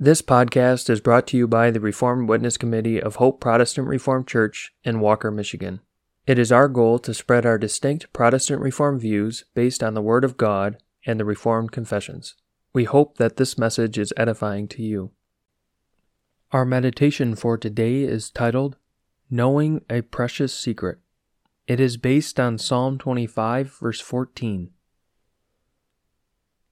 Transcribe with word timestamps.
This 0.00 0.22
podcast 0.22 0.88
is 0.90 1.00
brought 1.00 1.26
to 1.26 1.36
you 1.36 1.48
by 1.48 1.72
the 1.72 1.80
Reformed 1.80 2.28
Witness 2.28 2.56
Committee 2.56 3.02
of 3.02 3.16
Hope 3.16 3.40
Protestant 3.40 3.88
Reformed 3.88 4.28
Church 4.28 4.72
in 4.84 5.00
Walker, 5.00 5.32
Michigan. 5.32 5.80
It 6.24 6.38
is 6.38 6.52
our 6.52 6.68
goal 6.68 7.00
to 7.00 7.12
spread 7.12 7.44
our 7.44 7.58
distinct 7.58 8.12
Protestant 8.12 8.62
Reformed 8.62 9.00
views 9.00 9.44
based 9.54 9.82
on 9.82 9.94
the 9.94 10.00
Word 10.00 10.22
of 10.22 10.36
God 10.36 10.76
and 11.04 11.18
the 11.18 11.24
Reformed 11.24 11.72
confessions. 11.72 12.36
We 12.72 12.84
hope 12.84 13.16
that 13.16 13.38
this 13.38 13.58
message 13.58 13.98
is 13.98 14.12
edifying 14.16 14.68
to 14.68 14.84
you. 14.84 15.10
Our 16.52 16.64
meditation 16.64 17.34
for 17.34 17.58
today 17.58 18.04
is 18.04 18.30
titled 18.30 18.76
Knowing 19.28 19.84
a 19.90 20.02
Precious 20.02 20.54
Secret. 20.54 20.98
It 21.66 21.80
is 21.80 21.96
based 21.96 22.38
on 22.38 22.58
Psalm 22.58 22.98
25, 22.98 23.76
verse 23.80 24.00
14. 24.00 24.70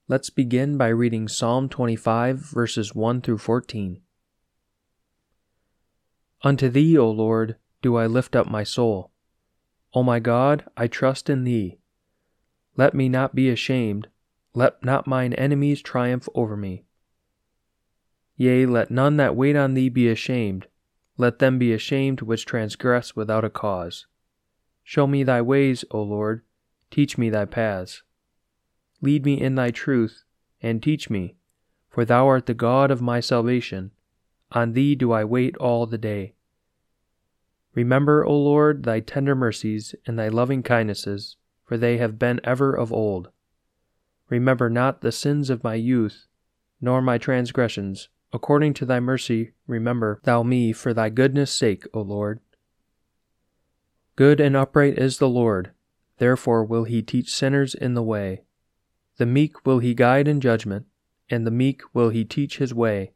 Let's 0.09 0.29
begin 0.29 0.77
by 0.77 0.87
reading 0.87 1.27
Psalm 1.27 1.67
25, 1.67 2.39
verses 2.39 2.95
1 2.95 3.19
through 3.19 3.39
14. 3.39 3.99
Unto 6.43 6.69
thee, 6.69 6.97
O 6.97 7.11
Lord, 7.11 7.57
do 7.81 7.97
I 7.97 8.05
lift 8.07 8.33
up 8.33 8.47
my 8.47 8.63
soul. 8.63 9.11
O 9.93 10.03
my 10.03 10.21
God, 10.21 10.63
I 10.77 10.87
trust 10.87 11.29
in 11.29 11.43
thee. 11.43 11.79
Let 12.77 12.93
me 12.93 13.09
not 13.09 13.35
be 13.35 13.49
ashamed, 13.49 14.07
let 14.53 14.81
not 14.81 15.07
mine 15.07 15.33
enemies 15.33 15.81
triumph 15.81 16.29
over 16.33 16.55
me. 16.55 16.85
Yea, 18.37 18.65
let 18.65 18.89
none 18.89 19.17
that 19.17 19.35
wait 19.35 19.57
on 19.57 19.73
thee 19.73 19.89
be 19.89 20.07
ashamed, 20.07 20.67
let 21.17 21.39
them 21.39 21.59
be 21.59 21.73
ashamed 21.73 22.21
which 22.21 22.45
transgress 22.45 23.13
without 23.13 23.43
a 23.43 23.49
cause. 23.49 24.07
Show 24.85 25.05
me 25.05 25.23
thy 25.23 25.41
ways, 25.41 25.83
O 25.91 26.01
Lord, 26.01 26.43
teach 26.89 27.17
me 27.17 27.29
thy 27.29 27.43
paths. 27.43 28.03
Lead 29.07 29.23
me 29.23 29.39
in 29.39 29.55
thy 29.55 29.71
truth, 29.71 30.25
and 30.61 30.83
teach 30.83 31.09
me, 31.09 31.37
for 31.89 32.03
thou 32.03 32.27
art 32.27 32.45
the 32.45 32.53
God 32.53 32.91
of 32.91 33.01
my 33.01 33.21
salvation. 33.21 33.91
On 34.51 34.73
thee 34.73 34.95
do 34.95 35.13
I 35.13 35.23
wait 35.23 35.55
all 35.55 35.85
the 35.85 35.97
day. 35.97 36.33
Remember, 37.73 38.25
O 38.25 38.37
Lord, 38.37 38.83
thy 38.83 38.99
tender 38.99 39.33
mercies 39.33 39.95
and 40.05 40.19
thy 40.19 40.27
loving 40.27 40.61
kindnesses, 40.61 41.37
for 41.63 41.77
they 41.77 41.95
have 41.99 42.19
been 42.19 42.41
ever 42.43 42.73
of 42.73 42.91
old. 42.91 43.29
Remember 44.27 44.69
not 44.69 44.99
the 44.99 45.13
sins 45.13 45.49
of 45.49 45.63
my 45.63 45.75
youth, 45.75 46.27
nor 46.81 47.01
my 47.01 47.17
transgressions. 47.17 48.09
According 48.33 48.73
to 48.73 48.85
thy 48.85 48.99
mercy, 48.99 49.53
remember 49.67 50.19
thou 50.25 50.43
me 50.43 50.73
for 50.73 50.93
thy 50.93 51.07
goodness' 51.07 51.53
sake, 51.53 51.85
O 51.93 52.01
Lord. 52.01 52.41
Good 54.17 54.41
and 54.41 54.57
upright 54.57 54.99
is 54.99 55.17
the 55.17 55.29
Lord, 55.29 55.71
therefore 56.17 56.65
will 56.65 56.83
he 56.83 57.01
teach 57.01 57.33
sinners 57.33 57.73
in 57.73 57.93
the 57.93 58.03
way. 58.03 58.41
The 59.17 59.25
meek 59.25 59.65
will 59.65 59.79
he 59.79 59.93
guide 59.93 60.27
in 60.27 60.39
judgment, 60.39 60.85
and 61.29 61.45
the 61.45 61.51
meek 61.51 61.81
will 61.93 62.09
he 62.09 62.23
teach 62.23 62.57
his 62.57 62.73
way. 62.73 63.13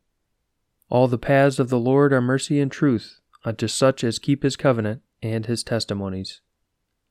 All 0.90 1.08
the 1.08 1.18
paths 1.18 1.60
of 1.60 1.70
the 1.70 1.80
Lord 1.80 2.12
are 2.12 2.22
mercy 2.22 2.60
and 2.60 2.72
truth 2.72 3.20
unto 3.46 3.68
such 3.68 4.04
as 4.04 4.20
keep 4.20 4.44
his 4.44 4.56
covenant 4.56 5.02
and 5.22 5.46
his 5.46 5.64
testimonies. 5.64 6.42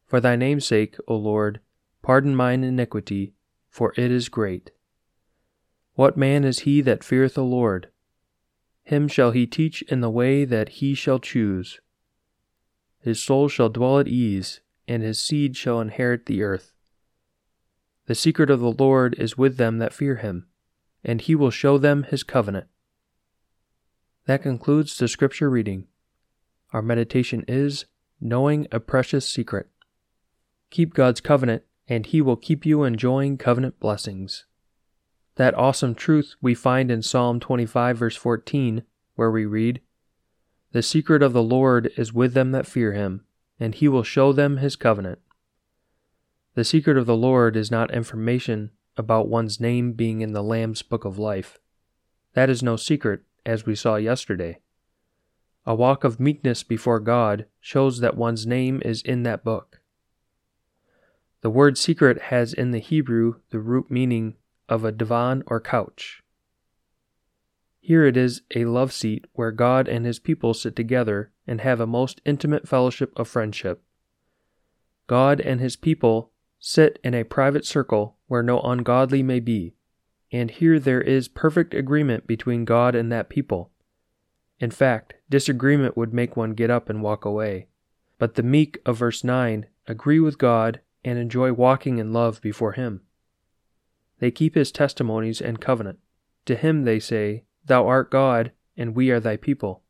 For 0.06 0.20
thy 0.20 0.36
name's 0.36 0.66
sake, 0.66 0.96
O 1.06 1.16
Lord, 1.16 1.60
pardon 2.02 2.34
mine 2.34 2.64
iniquity, 2.64 3.34
for 3.68 3.94
it 3.96 4.10
is 4.10 4.28
great. 4.28 4.72
What 5.94 6.16
man 6.16 6.44
is 6.44 6.60
he 6.60 6.80
that 6.82 7.04
feareth 7.04 7.34
the 7.34 7.44
Lord? 7.44 7.90
Him 8.82 9.06
shall 9.06 9.30
he 9.30 9.46
teach 9.46 9.82
in 9.82 10.00
the 10.00 10.10
way 10.10 10.44
that 10.44 10.68
he 10.80 10.94
shall 10.94 11.20
choose. 11.20 11.80
His 12.98 13.22
soul 13.22 13.48
shall 13.48 13.68
dwell 13.68 13.98
at 13.98 14.08
ease, 14.08 14.60
and 14.88 15.02
his 15.02 15.20
seed 15.20 15.56
shall 15.56 15.80
inherit 15.80 16.26
the 16.26 16.42
earth. 16.42 16.72
The 18.10 18.16
secret 18.16 18.50
of 18.50 18.58
the 18.58 18.72
Lord 18.72 19.14
is 19.20 19.38
with 19.38 19.56
them 19.56 19.78
that 19.78 19.92
fear 19.92 20.16
him, 20.16 20.48
and 21.04 21.20
he 21.20 21.36
will 21.36 21.52
show 21.52 21.78
them 21.78 22.02
his 22.02 22.24
covenant. 22.24 22.66
That 24.26 24.42
concludes 24.42 24.98
the 24.98 25.06
scripture 25.06 25.48
reading. 25.48 25.86
Our 26.72 26.82
meditation 26.82 27.44
is 27.46 27.84
Knowing 28.20 28.66
a 28.72 28.80
Precious 28.80 29.30
Secret. 29.30 29.68
Keep 30.70 30.92
God's 30.92 31.20
covenant, 31.20 31.62
and 31.86 32.04
he 32.04 32.20
will 32.20 32.34
keep 32.34 32.66
you 32.66 32.82
enjoying 32.82 33.38
covenant 33.38 33.78
blessings. 33.78 34.44
That 35.36 35.54
awesome 35.54 35.94
truth 35.94 36.34
we 36.42 36.52
find 36.52 36.90
in 36.90 37.02
Psalm 37.02 37.38
25, 37.38 37.96
verse 37.96 38.16
14, 38.16 38.82
where 39.14 39.30
we 39.30 39.46
read, 39.46 39.82
The 40.72 40.82
secret 40.82 41.22
of 41.22 41.32
the 41.32 41.44
Lord 41.44 41.92
is 41.96 42.12
with 42.12 42.34
them 42.34 42.50
that 42.50 42.66
fear 42.66 42.92
him, 42.92 43.24
and 43.60 43.72
he 43.72 43.86
will 43.86 44.02
show 44.02 44.32
them 44.32 44.56
his 44.56 44.74
covenant. 44.74 45.20
The 46.54 46.64
secret 46.64 46.96
of 46.96 47.06
the 47.06 47.16
Lord 47.16 47.56
is 47.56 47.70
not 47.70 47.94
information 47.94 48.70
about 48.96 49.28
one's 49.28 49.60
name 49.60 49.92
being 49.92 50.20
in 50.20 50.32
the 50.32 50.42
Lamb's 50.42 50.82
book 50.82 51.04
of 51.04 51.18
life. 51.18 51.58
That 52.34 52.50
is 52.50 52.62
no 52.62 52.76
secret, 52.76 53.22
as 53.46 53.64
we 53.64 53.74
saw 53.74 53.96
yesterday. 53.96 54.58
A 55.64 55.74
walk 55.74 56.02
of 56.02 56.18
meekness 56.18 56.62
before 56.64 56.98
God 56.98 57.46
shows 57.60 58.00
that 58.00 58.16
one's 58.16 58.46
name 58.46 58.82
is 58.84 59.00
in 59.02 59.22
that 59.22 59.44
book. 59.44 59.80
The 61.42 61.50
word 61.50 61.78
secret 61.78 62.22
has 62.22 62.52
in 62.52 62.72
the 62.72 62.80
Hebrew 62.80 63.36
the 63.50 63.60
root 63.60 63.90
meaning 63.90 64.34
of 64.68 64.84
a 64.84 64.92
divan 64.92 65.44
or 65.46 65.60
couch. 65.60 66.22
Here 67.80 68.04
it 68.04 68.16
is 68.16 68.42
a 68.54 68.66
love 68.66 68.92
seat 68.92 69.26
where 69.32 69.52
God 69.52 69.88
and 69.88 70.04
his 70.04 70.18
people 70.18 70.52
sit 70.52 70.76
together 70.76 71.30
and 71.46 71.60
have 71.60 71.80
a 71.80 71.86
most 71.86 72.20
intimate 72.24 72.68
fellowship 72.68 73.12
of 73.16 73.28
friendship. 73.28 73.82
God 75.06 75.40
and 75.40 75.60
his 75.60 75.76
people 75.76 76.30
sit 76.60 76.98
in 77.02 77.14
a 77.14 77.24
private 77.24 77.64
circle 77.64 78.16
where 78.26 78.42
no 78.42 78.60
ungodly 78.60 79.22
may 79.22 79.40
be, 79.40 79.74
and 80.30 80.50
here 80.50 80.78
there 80.78 81.00
is 81.00 81.26
perfect 81.26 81.74
agreement 81.74 82.26
between 82.26 82.64
God 82.64 82.94
and 82.94 83.10
that 83.10 83.30
people. 83.30 83.72
In 84.60 84.70
fact, 84.70 85.14
disagreement 85.30 85.96
would 85.96 86.12
make 86.12 86.36
one 86.36 86.52
get 86.52 86.70
up 86.70 86.90
and 86.90 87.02
walk 87.02 87.24
away. 87.24 87.68
But 88.18 88.34
the 88.34 88.42
meek 88.42 88.78
of 88.84 88.98
verse 88.98 89.24
9 89.24 89.66
agree 89.88 90.20
with 90.20 90.36
God 90.36 90.80
and 91.02 91.18
enjoy 91.18 91.52
walking 91.54 91.98
in 91.98 92.12
love 92.12 92.42
before 92.42 92.72
Him. 92.72 93.00
They 94.18 94.30
keep 94.30 94.54
His 94.54 94.70
testimonies 94.70 95.40
and 95.40 95.60
covenant. 95.60 95.98
To 96.44 96.54
Him 96.54 96.84
they 96.84 97.00
say, 97.00 97.44
Thou 97.64 97.86
art 97.86 98.10
God, 98.10 98.52
and 98.76 98.94
we 98.94 99.10
are 99.10 99.20
Thy 99.20 99.38
people. 99.38 99.82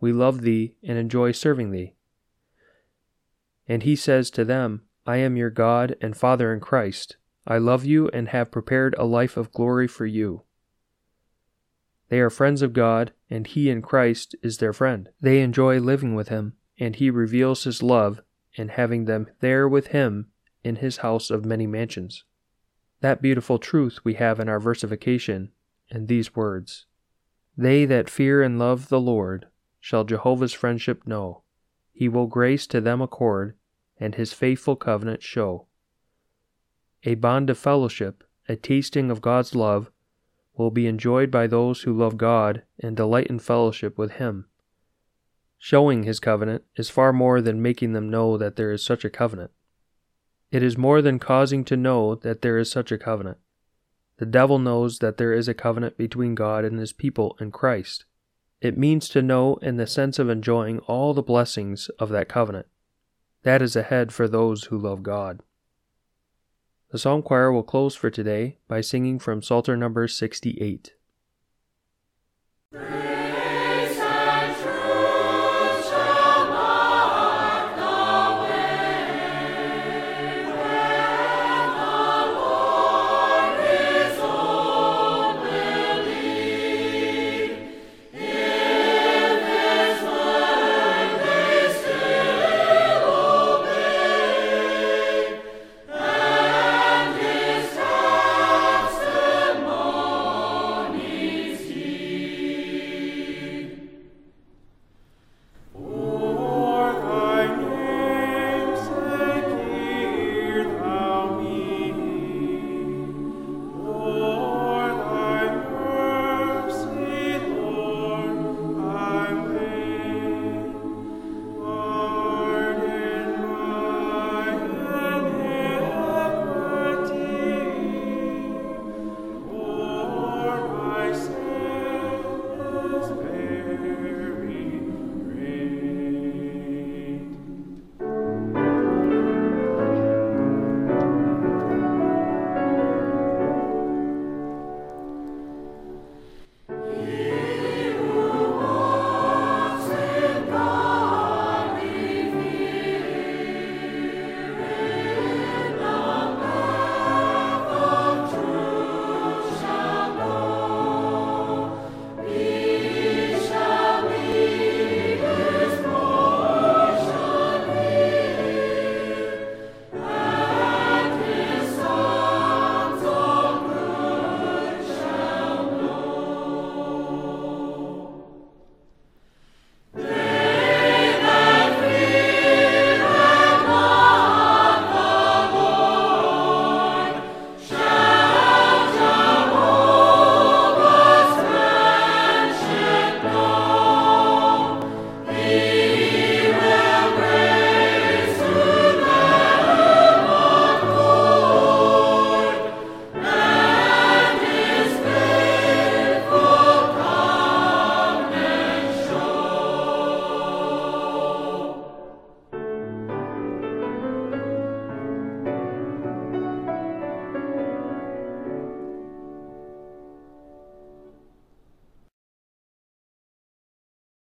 We 0.00 0.12
love 0.12 0.42
Thee 0.42 0.74
and 0.82 0.98
enjoy 0.98 1.30
serving 1.30 1.70
Thee. 1.70 1.94
And 3.68 3.84
He 3.84 3.94
says 3.94 4.30
to 4.32 4.44
them, 4.44 4.82
I 5.06 5.16
am 5.18 5.36
your 5.36 5.50
God 5.50 5.96
and 6.00 6.16
Father 6.16 6.52
in 6.52 6.60
Christ. 6.60 7.16
I 7.46 7.58
love 7.58 7.84
you 7.84 8.08
and 8.08 8.28
have 8.28 8.50
prepared 8.50 8.94
a 8.98 9.04
life 9.04 9.36
of 9.36 9.52
glory 9.52 9.88
for 9.88 10.06
you. 10.06 10.42
They 12.10 12.20
are 12.20 12.30
friends 12.30 12.60
of 12.60 12.72
God, 12.72 13.12
and 13.30 13.46
He 13.46 13.70
in 13.70 13.82
Christ 13.82 14.34
is 14.42 14.58
their 14.58 14.72
friend. 14.72 15.08
They 15.20 15.40
enjoy 15.40 15.78
living 15.78 16.14
with 16.14 16.28
Him, 16.28 16.54
and 16.78 16.96
He 16.96 17.08
reveals 17.08 17.64
His 17.64 17.82
love 17.82 18.20
in 18.54 18.68
having 18.68 19.04
them 19.04 19.28
there 19.40 19.68
with 19.68 19.88
Him 19.88 20.26
in 20.64 20.76
His 20.76 20.98
house 20.98 21.30
of 21.30 21.44
many 21.44 21.66
mansions. 21.66 22.24
That 23.00 23.22
beautiful 23.22 23.58
truth 23.58 24.00
we 24.04 24.14
have 24.14 24.38
in 24.40 24.48
our 24.48 24.60
versification 24.60 25.52
in 25.88 26.06
these 26.06 26.36
words 26.36 26.86
They 27.56 27.84
that 27.86 28.10
fear 28.10 28.42
and 28.42 28.58
love 28.58 28.88
the 28.88 29.00
Lord 29.00 29.46
shall 29.80 30.04
Jehovah's 30.04 30.52
friendship 30.52 31.06
know. 31.06 31.42
He 31.92 32.08
will 32.08 32.26
grace 32.26 32.66
to 32.68 32.80
them 32.80 33.00
accord 33.00 33.56
and 34.00 34.16
his 34.16 34.32
faithful 34.32 34.74
covenant 34.74 35.22
show. 35.22 35.66
A 37.04 37.14
bond 37.14 37.48
of 37.48 37.58
fellowship, 37.58 38.24
a 38.48 38.56
tasting 38.56 39.10
of 39.10 39.20
God's 39.20 39.54
love, 39.54 39.90
will 40.56 40.70
be 40.70 40.86
enjoyed 40.86 41.30
by 41.30 41.46
those 41.46 41.82
who 41.82 41.96
love 41.96 42.18
God 42.18 42.62
and 42.78 42.96
delight 42.96 43.28
in 43.28 43.38
fellowship 43.38 43.96
with 43.96 44.12
Him. 44.12 44.46
Showing 45.58 46.02
His 46.02 46.20
covenant 46.20 46.64
is 46.76 46.90
far 46.90 47.12
more 47.12 47.40
than 47.40 47.62
making 47.62 47.92
them 47.92 48.10
know 48.10 48.36
that 48.36 48.56
there 48.56 48.70
is 48.70 48.84
such 48.84 49.04
a 49.04 49.10
covenant. 49.10 49.50
It 50.50 50.62
is 50.62 50.76
more 50.76 51.00
than 51.00 51.18
causing 51.18 51.64
to 51.64 51.76
know 51.76 52.14
that 52.16 52.42
there 52.42 52.58
is 52.58 52.70
such 52.70 52.92
a 52.92 52.98
covenant. 52.98 53.38
The 54.18 54.26
devil 54.26 54.58
knows 54.58 54.98
that 54.98 55.16
there 55.16 55.32
is 55.32 55.48
a 55.48 55.54
covenant 55.54 55.96
between 55.96 56.34
God 56.34 56.64
and 56.64 56.78
His 56.78 56.92
people 56.92 57.36
in 57.40 57.50
Christ. 57.50 58.04
It 58.60 58.76
means 58.76 59.08
to 59.10 59.22
know 59.22 59.54
in 59.62 59.78
the 59.78 59.86
sense 59.86 60.18
of 60.18 60.28
enjoying 60.28 60.80
all 60.80 61.14
the 61.14 61.22
blessings 61.22 61.88
of 61.98 62.10
that 62.10 62.28
covenant. 62.28 62.66
That 63.42 63.62
is 63.62 63.74
ahead 63.74 64.12
for 64.12 64.28
those 64.28 64.64
who 64.64 64.78
love 64.78 65.02
God. 65.02 65.40
The 66.90 66.98
psalm 66.98 67.22
choir 67.22 67.52
will 67.52 67.62
close 67.62 67.94
for 67.94 68.10
today 68.10 68.58
by 68.68 68.80
singing 68.80 69.18
from 69.18 69.42
Psalter 69.42 69.76
number 69.76 70.06
68. 70.08 70.94